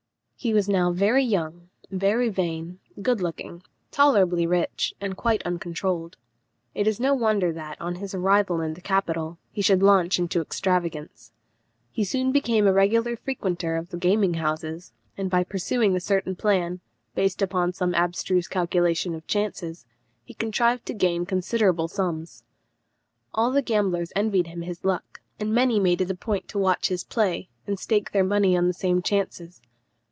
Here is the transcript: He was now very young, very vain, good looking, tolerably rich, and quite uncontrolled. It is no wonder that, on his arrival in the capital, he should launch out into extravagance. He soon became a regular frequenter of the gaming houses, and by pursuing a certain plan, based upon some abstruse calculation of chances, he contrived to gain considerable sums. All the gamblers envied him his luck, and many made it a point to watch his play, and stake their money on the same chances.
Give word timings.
He 0.43 0.55
was 0.55 0.67
now 0.67 0.91
very 0.91 1.23
young, 1.23 1.69
very 1.91 2.27
vain, 2.29 2.79
good 2.99 3.21
looking, 3.21 3.61
tolerably 3.91 4.47
rich, 4.47 4.91
and 4.99 5.15
quite 5.15 5.45
uncontrolled. 5.45 6.17
It 6.73 6.87
is 6.87 6.99
no 6.99 7.13
wonder 7.13 7.53
that, 7.53 7.79
on 7.79 7.93
his 7.97 8.15
arrival 8.15 8.59
in 8.59 8.73
the 8.73 8.81
capital, 8.81 9.37
he 9.51 9.61
should 9.61 9.83
launch 9.83 10.19
out 10.19 10.23
into 10.23 10.41
extravagance. 10.41 11.31
He 11.91 12.03
soon 12.03 12.31
became 12.31 12.65
a 12.65 12.73
regular 12.73 13.15
frequenter 13.15 13.75
of 13.77 13.89
the 13.89 13.97
gaming 13.99 14.33
houses, 14.33 14.91
and 15.15 15.29
by 15.29 15.43
pursuing 15.43 15.95
a 15.95 15.99
certain 15.99 16.35
plan, 16.35 16.79
based 17.13 17.43
upon 17.43 17.71
some 17.73 17.93
abstruse 17.93 18.47
calculation 18.47 19.13
of 19.13 19.27
chances, 19.27 19.85
he 20.23 20.33
contrived 20.33 20.87
to 20.87 20.95
gain 20.95 21.23
considerable 21.23 21.87
sums. 21.87 22.43
All 23.31 23.51
the 23.51 23.61
gamblers 23.61 24.11
envied 24.15 24.47
him 24.47 24.63
his 24.63 24.83
luck, 24.83 25.21
and 25.39 25.53
many 25.53 25.79
made 25.79 26.01
it 26.01 26.09
a 26.09 26.15
point 26.15 26.47
to 26.47 26.57
watch 26.57 26.87
his 26.87 27.03
play, 27.03 27.47
and 27.67 27.77
stake 27.79 28.11
their 28.11 28.23
money 28.23 28.57
on 28.57 28.65
the 28.65 28.73
same 28.73 29.03
chances. 29.03 29.61